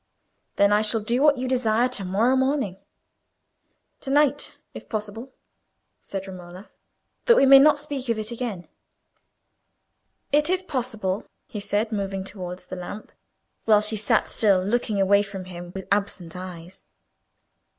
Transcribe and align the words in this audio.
"Then 0.55 0.73
I 0.73 0.81
will 0.91 1.03
do 1.03 1.21
what 1.21 1.37
you 1.37 1.47
desire 1.47 1.87
to 1.89 2.03
morrow 2.03 2.35
morning." 2.35 2.77
"To 3.99 4.09
night, 4.09 4.57
if 4.73 4.89
possible," 4.89 5.35
said 5.99 6.27
Romola, 6.27 6.71
"that 7.25 7.35
we 7.35 7.45
may 7.45 7.59
not 7.59 7.77
speak 7.77 8.09
of 8.09 8.17
it 8.17 8.31
again." 8.31 8.67
"It 10.31 10.49
is 10.49 10.63
possible," 10.63 11.27
he 11.45 11.59
said, 11.59 11.91
moving 11.91 12.23
towards 12.23 12.65
the 12.65 12.75
lamp, 12.75 13.11
while 13.65 13.81
she 13.81 13.95
sat 13.95 14.27
still, 14.27 14.63
looking 14.63 14.99
away 14.99 15.21
from 15.21 15.45
him 15.45 15.71
with 15.75 15.87
absent 15.91 16.35
eyes. 16.35 16.81